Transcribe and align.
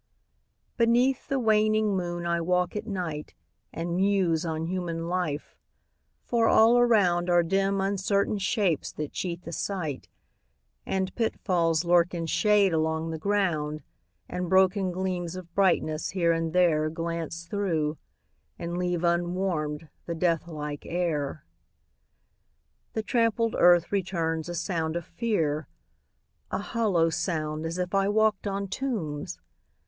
Beneath 0.77 1.27
the 1.27 1.37
waning 1.39 1.95
moon 1.95 2.25
I 2.25 2.41
walk 2.41 2.75
at 2.75 2.87
night, 2.87 3.35
And 3.71 3.95
muse 3.95 4.43
on 4.47 4.65
human 4.65 5.07
life 5.07 5.55
for 6.23 6.47
all 6.47 6.79
around 6.79 7.29
Are 7.29 7.43
dim 7.43 7.79
uncertain 7.79 8.39
shapes 8.39 8.91
that 8.93 9.11
cheat 9.11 9.43
the 9.43 9.51
sight, 9.51 10.09
And 10.87 11.13
pitfalls 11.13 11.85
lurk 11.85 12.15
in 12.15 12.25
shade 12.25 12.73
along 12.73 13.11
the 13.11 13.19
ground, 13.19 13.83
And 14.27 14.49
broken 14.49 14.91
gleams 14.91 15.35
of 15.35 15.53
brightness, 15.53 16.09
here 16.09 16.31
and 16.31 16.51
there, 16.51 16.89
Glance 16.89 17.45
through, 17.45 17.99
and 18.57 18.79
leave 18.79 19.03
unwarmed 19.03 19.87
the 20.07 20.15
death 20.15 20.47
like 20.47 20.83
air. 20.83 21.45
The 22.93 23.03
trampled 23.03 23.55
earth 23.55 23.91
returns 23.91 24.49
a 24.49 24.55
sound 24.55 24.95
of 24.95 25.05
fear 25.05 25.67
A 26.49 26.57
hollow 26.57 27.11
sound, 27.11 27.67
as 27.67 27.77
if 27.77 27.93
I 27.93 28.09
walked 28.09 28.47
on 28.47 28.67
tombs! 28.67 29.37